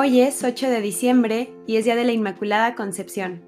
Hoy 0.00 0.20
es 0.20 0.44
8 0.44 0.70
de 0.70 0.80
diciembre 0.80 1.50
y 1.66 1.74
es 1.74 1.84
Día 1.84 1.96
de 1.96 2.04
la 2.04 2.12
Inmaculada 2.12 2.76
Concepción. 2.76 3.42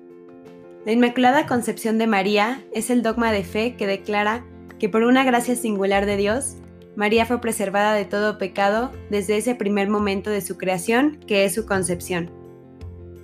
La 0.84 0.90
Inmaculada 0.90 1.46
Concepción 1.46 1.96
de 1.96 2.08
María 2.08 2.64
es 2.72 2.90
el 2.90 3.04
dogma 3.04 3.30
de 3.30 3.44
fe 3.44 3.76
que 3.76 3.86
declara 3.86 4.44
que 4.80 4.88
por 4.88 5.04
una 5.04 5.22
gracia 5.22 5.54
singular 5.54 6.06
de 6.06 6.16
Dios, 6.16 6.56
María 6.96 7.24
fue 7.24 7.40
preservada 7.40 7.94
de 7.94 8.04
todo 8.04 8.36
pecado 8.36 8.90
desde 9.10 9.36
ese 9.36 9.54
primer 9.54 9.88
momento 9.88 10.28
de 10.28 10.40
su 10.40 10.58
creación, 10.58 11.20
que 11.24 11.44
es 11.44 11.54
su 11.54 11.66
concepción. 11.66 12.32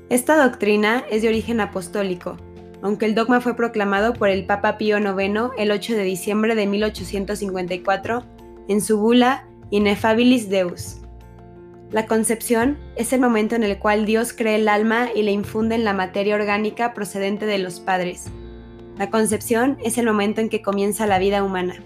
Esta 0.08 0.40
doctrina 0.40 1.04
es 1.10 1.22
de 1.22 1.28
origen 1.28 1.58
apostólico, 1.58 2.36
aunque 2.80 3.06
el 3.06 3.16
dogma 3.16 3.40
fue 3.40 3.56
proclamado 3.56 4.12
por 4.12 4.28
el 4.28 4.46
Papa 4.46 4.78
Pío 4.78 4.98
IX 4.98 5.50
el 5.58 5.72
8 5.72 5.94
de 5.96 6.04
diciembre 6.04 6.54
de 6.54 6.68
1854 6.68 8.22
en 8.68 8.80
su 8.80 9.00
bula 9.00 9.48
Ineffabilis 9.72 10.48
Deus. 10.48 11.00
La 11.92 12.06
concepción 12.06 12.78
es 12.96 13.12
el 13.12 13.20
momento 13.20 13.54
en 13.54 13.62
el 13.62 13.78
cual 13.78 14.06
Dios 14.06 14.32
cree 14.32 14.56
el 14.56 14.68
alma 14.68 15.08
y 15.14 15.22
le 15.22 15.30
infunde 15.30 15.76
en 15.76 15.84
la 15.84 15.92
materia 15.92 16.34
orgánica 16.34 16.94
procedente 16.94 17.46
de 17.46 17.58
los 17.58 17.78
padres. 17.78 18.24
La 18.98 19.08
concepción 19.08 19.78
es 19.84 19.96
el 19.96 20.06
momento 20.06 20.40
en 20.40 20.48
que 20.48 20.62
comienza 20.62 21.06
la 21.06 21.20
vida 21.20 21.44
humana. 21.44 21.76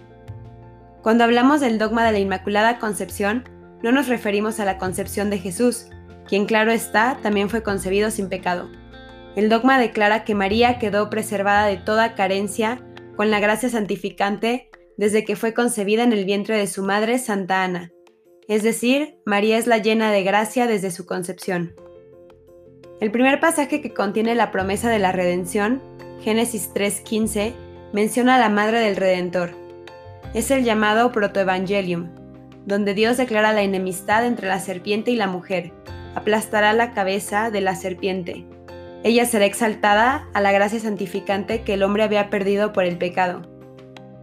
Cuando 1.03 1.25
hablamos 1.25 1.61
del 1.61 1.79
dogma 1.79 2.05
de 2.07 2.13
la 2.13 2.19
Inmaculada 2.19 2.79
Concepción, 2.79 3.45
no 3.83 3.93
nos 3.93 4.09
referimos 4.09 4.59
a 4.59 4.65
la 4.65 4.79
concepción 4.79 5.29
de 5.29 5.39
Jesús, 5.39 5.89
quien 6.27 6.47
claro 6.47 6.71
está, 6.71 7.19
también 7.23 7.51
fue 7.51 7.63
concebido 7.63 8.11
sin 8.11 8.30
pecado. 8.30 8.71
El 9.37 9.51
dogma 9.51 9.79
declara 9.79 10.25
que 10.25 10.35
María 10.35 10.79
quedó 10.79 11.11
preservada 11.11 11.67
de 11.67 11.77
toda 11.77 12.15
carencia 12.15 12.80
con 13.17 13.30
la 13.30 13.39
gracia 13.39 13.69
santificante 13.69 14.71
desde 14.97 15.25
que 15.25 15.37
fue 15.37 15.53
concebida 15.53 16.05
en 16.05 16.15
el 16.15 16.25
vientre 16.25 16.57
de 16.57 16.67
su 16.67 16.83
madre 16.83 17.19
Santa 17.19 17.65
Ana 17.65 17.91
es 18.51 18.65
decir, 18.65 19.17
María 19.25 19.59
es 19.59 19.69
la 19.69 19.79
llena 19.79 20.11
de 20.11 20.25
gracia 20.25 20.67
desde 20.67 20.91
su 20.91 21.07
concepción. 21.07 21.73
El 23.01 23.13
primer 23.13 23.38
pasaje 23.38 23.80
que 23.80 23.95
contiene 23.95 24.35
la 24.35 24.51
promesa 24.51 24.91
de 24.91 24.99
la 24.99 25.13
redención, 25.13 25.80
Génesis 26.21 26.69
3:15, 26.74 27.55
menciona 27.93 28.35
a 28.35 28.39
la 28.41 28.49
Madre 28.49 28.80
del 28.80 28.97
Redentor. 28.97 29.52
Es 30.35 30.51
el 30.51 30.65
llamado 30.65 31.13
Protoevangelium, 31.13 32.09
donde 32.66 32.93
Dios 32.93 33.19
declara 33.19 33.52
la 33.52 33.63
enemistad 33.63 34.27
entre 34.27 34.49
la 34.49 34.59
serpiente 34.59 35.13
y 35.13 35.17
la 35.17 35.29
mujer, 35.29 35.73
aplastará 36.17 36.73
la 36.73 36.91
cabeza 36.91 37.52
de 37.52 37.61
la 37.61 37.77
serpiente. 37.77 38.46
Ella 39.05 39.27
será 39.27 39.45
exaltada 39.45 40.29
a 40.35 40.41
la 40.41 40.51
gracia 40.51 40.80
santificante 40.80 41.63
que 41.63 41.74
el 41.74 41.85
hombre 41.85 42.02
había 42.02 42.30
perdido 42.30 42.73
por 42.73 42.85
el 42.85 42.99
pecado. 42.99 43.43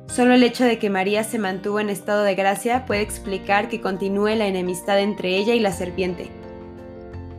Solo 0.08 0.34
el 0.34 0.44
hecho 0.44 0.64
de 0.64 0.80
que 0.80 0.90
María 0.90 1.24
se 1.24 1.38
mantuvo 1.38 1.80
en 1.80 1.90
estado 1.90 2.24
de 2.24 2.36
gracia 2.36 2.86
puede 2.86 3.02
explicar 3.02 3.68
que 3.68 3.82
continúe 3.82 4.30
la 4.36 4.48
enemistad 4.48 5.00
entre 5.00 5.38
ella 5.38 5.54
y 5.54 5.60
la 5.60 5.72
serpiente. 5.72 6.32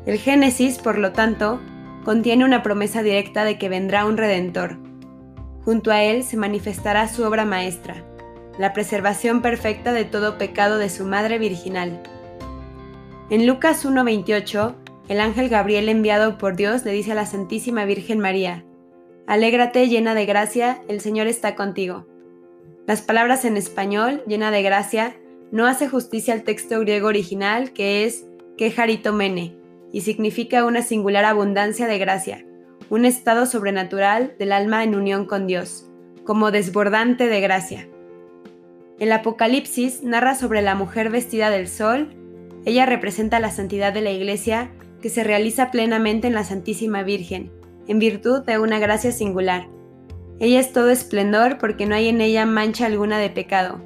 El 0.07 0.19
Génesis, 0.19 0.79
por 0.79 0.99
lo 0.99 1.13
tanto, 1.13 1.61
contiene 2.05 2.45
una 2.45 2.63
promesa 2.63 3.03
directa 3.03 3.45
de 3.45 3.59
que 3.59 3.69
vendrá 3.69 4.07
un 4.07 4.17
Redentor. 4.17 4.79
Junto 5.65 5.91
a 5.91 6.03
él 6.03 6.25
se 6.25 6.37
manifestará 6.37 7.09
su 7.09 7.25
obra 7.25 7.45
maestra, 7.45 8.05
la 8.59 8.73
preservación 8.73 9.43
perfecta 9.43 9.93
de 9.93 10.05
todo 10.05 10.39
pecado 10.39 10.79
de 10.79 10.89
su 10.89 11.05
Madre 11.05 11.39
Virginal. 11.39 12.03
En 13.31 13.47
Lucas 13.47 13.85
1.28, 13.85 14.75
el 15.09 15.21
ángel 15.21 15.49
Gabriel 15.49 15.89
enviado 15.89 16.39
por 16.39 16.57
Dios 16.57 16.85
le 16.85 16.93
dice 16.93 17.13
a 17.13 17.15
la 17.15 17.27
Santísima 17.27 17.85
Virgen 17.85 18.19
María, 18.21 18.65
Alégrate 19.27 19.89
llena 19.89 20.15
de 20.15 20.25
gracia, 20.25 20.81
el 20.89 21.01
Señor 21.01 21.27
está 21.27 21.55
contigo. 21.55 22.07
Las 22.89 23.03
palabras 23.03 23.45
en 23.45 23.59
español, 23.59 24.23
llena 24.27 24.51
de 24.51 24.63
gracia, 24.63 25.15
no 25.53 25.67
hace 25.67 25.91
justicia 25.91 26.33
al 26.33 26.43
texto 26.43 26.81
griego 26.81 27.09
original 27.09 27.75
que 27.75 28.07
es 28.07 28.25
mene 29.13 29.55
y 29.93 30.01
significa 30.01 30.65
una 30.65 30.81
singular 30.81 31.27
abundancia 31.27 31.87
de 31.87 31.99
gracia, 31.99 32.47
un 32.89 33.05
estado 33.05 33.45
sobrenatural 33.45 34.37
del 34.39 34.53
alma 34.53 34.85
en 34.85 34.95
unión 34.95 35.27
con 35.27 35.47
Dios, 35.47 35.85
como 36.25 36.51
desbordante 36.51 37.27
de 37.27 37.43
gracia. 37.43 37.87
El 38.99 39.13
Apocalipsis 39.13 40.03
narra 40.03 40.35
sobre 40.35 40.63
la 40.63 40.75
mujer 40.75 41.11
vestida 41.11 41.51
del 41.51 41.69
sol, 41.69 42.15
ella 42.65 42.87
representa 42.87 43.39
la 43.39 43.51
santidad 43.51 43.93
de 43.93 44.01
la 44.01 44.13
Iglesia 44.13 44.71
que 45.03 45.11
se 45.11 45.25
realiza 45.25 45.71
plenamente 45.71 46.27
en 46.27 46.35
la 46.35 46.45
Santísima 46.45 47.03
Virgen, 47.03 47.53
en 47.87 47.99
virtud 47.99 48.45
de 48.47 48.59
una 48.59 48.79
gracia 48.79 49.13
singular, 49.13 49.69
ella 50.41 50.61
es 50.61 50.73
todo 50.73 50.91
esplendor 50.91 51.59
porque 51.59 51.87
no 51.87 51.97
hay 51.97 52.09
en 52.09 52.21
ella 52.21 52.47
mancha 52.47 52.87
alguna 52.87 53.19
de 53.19 53.29
pecado. 53.29 53.81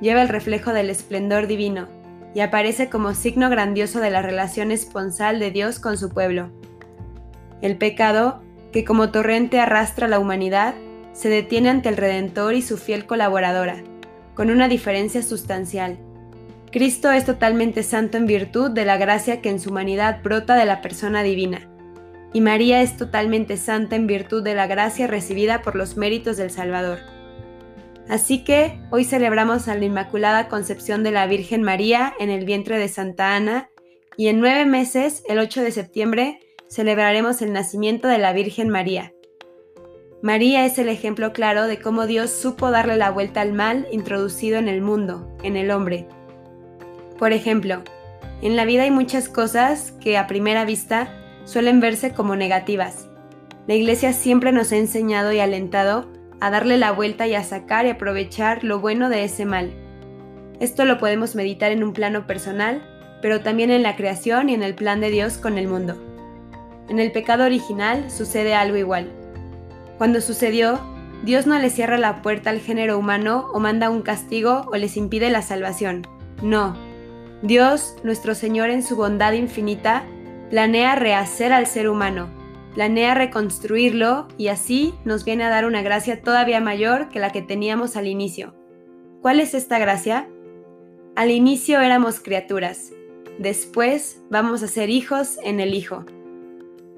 Lleva 0.00 0.22
el 0.22 0.28
reflejo 0.28 0.72
del 0.72 0.90
esplendor 0.90 1.48
divino 1.48 1.88
y 2.34 2.40
aparece 2.40 2.88
como 2.88 3.14
signo 3.14 3.50
grandioso 3.50 3.98
de 3.98 4.10
la 4.10 4.22
relación 4.22 4.70
esponsal 4.70 5.40
de 5.40 5.50
Dios 5.50 5.80
con 5.80 5.98
su 5.98 6.10
pueblo. 6.10 6.50
El 7.62 7.78
pecado, 7.78 8.40
que 8.70 8.84
como 8.84 9.10
torrente 9.10 9.58
arrastra 9.58 10.06
a 10.06 10.08
la 10.08 10.20
humanidad, 10.20 10.74
se 11.12 11.28
detiene 11.28 11.70
ante 11.70 11.88
el 11.88 11.96
Redentor 11.96 12.54
y 12.54 12.62
su 12.62 12.76
fiel 12.76 13.06
colaboradora, 13.06 13.82
con 14.34 14.50
una 14.50 14.68
diferencia 14.68 15.22
sustancial. 15.22 15.98
Cristo 16.70 17.10
es 17.10 17.24
totalmente 17.24 17.82
santo 17.82 18.18
en 18.18 18.26
virtud 18.26 18.70
de 18.70 18.84
la 18.84 18.98
gracia 18.98 19.40
que 19.40 19.50
en 19.50 19.58
su 19.58 19.70
humanidad 19.70 20.22
brota 20.22 20.54
de 20.54 20.64
la 20.64 20.80
persona 20.80 21.24
divina 21.24 21.68
y 22.32 22.40
María 22.40 22.82
es 22.82 22.96
totalmente 22.96 23.56
santa 23.56 23.96
en 23.96 24.06
virtud 24.06 24.42
de 24.42 24.54
la 24.54 24.66
gracia 24.66 25.06
recibida 25.06 25.62
por 25.62 25.76
los 25.76 25.96
méritos 25.96 26.36
del 26.36 26.50
Salvador. 26.50 26.98
Así 28.08 28.42
que 28.42 28.80
hoy 28.90 29.04
celebramos 29.04 29.68
a 29.68 29.74
la 29.74 29.84
Inmaculada 29.84 30.48
Concepción 30.48 31.02
de 31.02 31.10
la 31.10 31.26
Virgen 31.26 31.62
María 31.62 32.14
en 32.18 32.30
el 32.30 32.44
vientre 32.44 32.78
de 32.78 32.88
Santa 32.88 33.34
Ana 33.34 33.70
y 34.16 34.28
en 34.28 34.40
nueve 34.40 34.64
meses, 34.64 35.22
el 35.28 35.38
8 35.38 35.62
de 35.62 35.72
septiembre, 35.72 36.40
celebraremos 36.68 37.42
el 37.42 37.52
nacimiento 37.52 38.08
de 38.08 38.18
la 38.18 38.32
Virgen 38.32 38.68
María. 38.68 39.12
María 40.22 40.64
es 40.64 40.78
el 40.78 40.88
ejemplo 40.88 41.32
claro 41.32 41.66
de 41.66 41.78
cómo 41.78 42.06
Dios 42.06 42.30
supo 42.30 42.70
darle 42.70 42.96
la 42.96 43.10
vuelta 43.10 43.40
al 43.40 43.52
mal 43.52 43.86
introducido 43.92 44.58
en 44.58 44.68
el 44.68 44.82
mundo, 44.82 45.30
en 45.44 45.56
el 45.56 45.70
hombre. 45.70 46.08
Por 47.18 47.32
ejemplo, 47.32 47.84
en 48.42 48.56
la 48.56 48.64
vida 48.64 48.82
hay 48.82 48.90
muchas 48.90 49.28
cosas 49.28 49.92
que 50.00 50.16
a 50.16 50.26
primera 50.26 50.64
vista 50.64 51.17
suelen 51.48 51.80
verse 51.80 52.12
como 52.12 52.36
negativas. 52.36 53.08
La 53.66 53.74
Iglesia 53.74 54.12
siempre 54.12 54.52
nos 54.52 54.70
ha 54.70 54.76
enseñado 54.76 55.32
y 55.32 55.40
alentado 55.40 56.06
a 56.40 56.50
darle 56.50 56.76
la 56.76 56.92
vuelta 56.92 57.26
y 57.26 57.34
a 57.34 57.42
sacar 57.42 57.86
y 57.86 57.88
aprovechar 57.88 58.64
lo 58.64 58.80
bueno 58.80 59.08
de 59.08 59.24
ese 59.24 59.46
mal. 59.46 59.72
Esto 60.60 60.84
lo 60.84 60.98
podemos 60.98 61.34
meditar 61.34 61.72
en 61.72 61.82
un 61.82 61.94
plano 61.94 62.26
personal, 62.26 62.82
pero 63.22 63.40
también 63.40 63.70
en 63.70 63.82
la 63.82 63.96
creación 63.96 64.50
y 64.50 64.54
en 64.54 64.62
el 64.62 64.74
plan 64.74 65.00
de 65.00 65.08
Dios 65.08 65.38
con 65.38 65.56
el 65.56 65.68
mundo. 65.68 65.96
En 66.90 66.98
el 66.98 67.12
pecado 67.12 67.46
original 67.46 68.10
sucede 68.10 68.54
algo 68.54 68.76
igual. 68.76 69.10
Cuando 69.96 70.20
sucedió, 70.20 70.78
Dios 71.24 71.46
no 71.46 71.58
le 71.58 71.70
cierra 71.70 71.96
la 71.96 72.20
puerta 72.20 72.50
al 72.50 72.60
género 72.60 72.98
humano 72.98 73.48
o 73.54 73.58
manda 73.58 73.88
un 73.88 74.02
castigo 74.02 74.66
o 74.70 74.76
les 74.76 74.98
impide 74.98 75.30
la 75.30 75.40
salvación. 75.40 76.06
No. 76.42 76.76
Dios, 77.40 77.96
nuestro 78.04 78.34
Señor 78.34 78.68
en 78.68 78.82
su 78.82 78.96
bondad 78.96 79.32
infinita, 79.32 80.04
planea 80.50 80.94
rehacer 80.94 81.52
al 81.52 81.66
ser 81.66 81.88
humano, 81.88 82.30
planea 82.74 83.14
reconstruirlo 83.14 84.28
y 84.38 84.48
así 84.48 84.94
nos 85.04 85.24
viene 85.24 85.44
a 85.44 85.50
dar 85.50 85.66
una 85.66 85.82
gracia 85.82 86.22
todavía 86.22 86.60
mayor 86.60 87.08
que 87.08 87.20
la 87.20 87.30
que 87.30 87.42
teníamos 87.42 87.96
al 87.96 88.06
inicio. 88.06 88.54
¿Cuál 89.20 89.40
es 89.40 89.54
esta 89.54 89.78
gracia? 89.78 90.28
Al 91.16 91.30
inicio 91.30 91.80
éramos 91.80 92.20
criaturas, 92.20 92.92
después 93.38 94.22
vamos 94.30 94.62
a 94.62 94.68
ser 94.68 94.90
hijos 94.90 95.38
en 95.42 95.60
el 95.60 95.74
Hijo. 95.74 96.04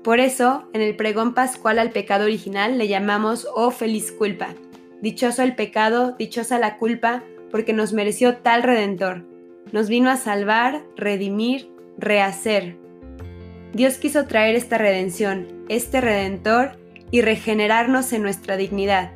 Por 0.05 0.19
eso, 0.19 0.65
en 0.73 0.81
el 0.81 0.97
pregón 0.97 1.35
pascual 1.35 1.79
al 1.79 1.91
pecado 1.91 2.25
original 2.25 2.79
le 2.79 2.89
llamamos 2.89 3.47
oh 3.55 3.71
feliz 3.71 4.13
culpa. 4.13 4.55
Dichoso 5.03 5.43
el 5.43 5.55
pecado, 5.55 6.15
dichosa 6.19 6.59
la 6.59 6.79
culpa, 6.79 7.23
porque 7.51 7.73
nos 7.73 7.93
mereció 7.93 8.37
tal 8.39 8.63
redentor. 8.63 9.25
Nos 9.73 9.89
vino 9.89 10.11
a 10.11 10.17
salvar, 10.17 10.83
redimir, 10.97 11.71
rehacer, 11.99 12.77
Dios 13.73 13.99
quiso 13.99 14.27
traer 14.27 14.57
esta 14.57 14.79
redención, 14.79 15.65
este 15.69 16.01
redentor, 16.01 16.73
y 17.13 17.23
regenerarnos 17.23 18.13
en 18.13 18.23
nuestra 18.23 18.57
dignidad. 18.57 19.13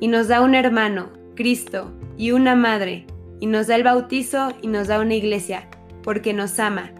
Y 0.00 0.08
nos 0.08 0.28
da 0.28 0.40
un 0.40 0.54
hermano, 0.54 1.10
Cristo, 1.34 1.92
y 2.16 2.32
una 2.32 2.56
madre, 2.56 3.06
y 3.40 3.46
nos 3.46 3.66
da 3.66 3.76
el 3.76 3.84
bautizo 3.84 4.52
y 4.62 4.68
nos 4.68 4.88
da 4.88 5.00
una 5.00 5.14
iglesia, 5.14 5.68
porque 6.02 6.32
nos 6.32 6.58
ama. 6.58 6.90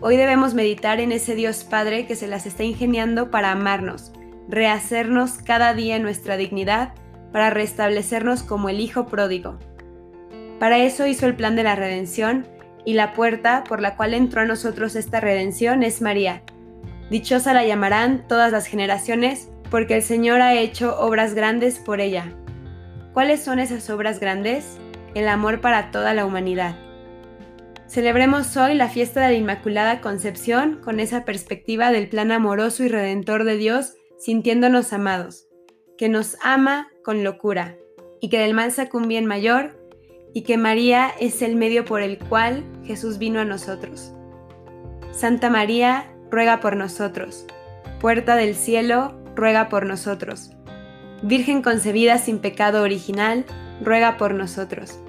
Hoy 0.00 0.16
debemos 0.16 0.54
meditar 0.54 0.98
en 1.00 1.12
ese 1.12 1.34
Dios 1.34 1.64
Padre 1.64 2.06
que 2.06 2.16
se 2.16 2.26
las 2.26 2.46
está 2.46 2.64
ingeniando 2.64 3.30
para 3.30 3.52
amarnos, 3.52 4.12
rehacernos 4.48 5.32
cada 5.38 5.74
día 5.74 5.98
nuestra 5.98 6.36
dignidad, 6.36 6.94
para 7.32 7.50
restablecernos 7.50 8.42
como 8.42 8.68
el 8.68 8.80
Hijo 8.80 9.06
pródigo. 9.06 9.58
Para 10.58 10.78
eso 10.78 11.06
hizo 11.06 11.26
el 11.26 11.36
plan 11.36 11.54
de 11.54 11.62
la 11.62 11.76
redención 11.76 12.46
y 12.84 12.94
la 12.94 13.12
puerta 13.12 13.64
por 13.68 13.80
la 13.80 13.96
cual 13.96 14.14
entró 14.14 14.42
a 14.42 14.46
nosotros 14.46 14.96
esta 14.96 15.20
redención 15.20 15.82
es 15.82 16.00
María. 16.00 16.42
Dichosa 17.10 17.52
la 17.52 17.64
llamarán 17.64 18.26
todas 18.28 18.52
las 18.52 18.66
generaciones, 18.66 19.50
porque 19.70 19.96
el 19.96 20.02
Señor 20.02 20.40
ha 20.40 20.54
hecho 20.54 20.98
obras 20.98 21.34
grandes 21.34 21.78
por 21.78 22.00
ella. 22.00 22.32
¿Cuáles 23.12 23.42
son 23.42 23.58
esas 23.58 23.90
obras 23.90 24.20
grandes? 24.20 24.78
El 25.14 25.28
amor 25.28 25.60
para 25.60 25.90
toda 25.90 26.14
la 26.14 26.24
humanidad. 26.24 26.76
Celebremos 27.88 28.56
hoy 28.56 28.74
la 28.74 28.88
fiesta 28.88 29.20
de 29.20 29.32
la 29.32 29.34
Inmaculada 29.34 30.00
Concepción 30.00 30.80
con 30.84 31.00
esa 31.00 31.24
perspectiva 31.24 31.90
del 31.90 32.08
plan 32.08 32.30
amoroso 32.30 32.84
y 32.84 32.88
redentor 32.88 33.42
de 33.42 33.56
Dios, 33.56 33.94
sintiéndonos 34.16 34.92
amados, 34.92 35.48
que 35.98 36.08
nos 36.08 36.36
ama 36.40 36.88
con 37.02 37.24
locura 37.24 37.76
y 38.20 38.28
que 38.28 38.38
del 38.38 38.54
mal 38.54 38.72
un 38.92 39.08
bien 39.08 39.26
mayor 39.26 39.79
y 40.32 40.42
que 40.42 40.56
María 40.56 41.10
es 41.20 41.42
el 41.42 41.56
medio 41.56 41.84
por 41.84 42.02
el 42.02 42.18
cual 42.18 42.64
Jesús 42.84 43.18
vino 43.18 43.40
a 43.40 43.44
nosotros. 43.44 44.12
Santa 45.12 45.50
María, 45.50 46.12
ruega 46.30 46.60
por 46.60 46.76
nosotros. 46.76 47.44
Puerta 48.00 48.36
del 48.36 48.54
cielo, 48.54 49.20
ruega 49.34 49.68
por 49.68 49.84
nosotros. 49.84 50.50
Virgen 51.22 51.62
concebida 51.62 52.18
sin 52.18 52.38
pecado 52.38 52.82
original, 52.82 53.44
ruega 53.82 54.16
por 54.16 54.34
nosotros. 54.34 55.00